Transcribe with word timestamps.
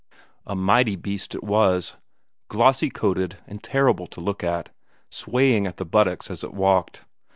A 0.47 0.55
mighty 0.55 0.95
beast 0.95 1.35
it 1.35 1.43
was, 1.43 1.95
glossy 2.47 2.89
coated 2.89 3.37
and 3.45 3.61
terrible 3.61 4.07
to 4.07 4.19
look 4.19 4.43
at, 4.43 4.69
swaying 5.11 5.67
at 5.67 5.77
the 5.77 5.85
buttocks 5.85 6.31
as 6.31 6.43
it 6.43 6.55
walked. 6.55 7.03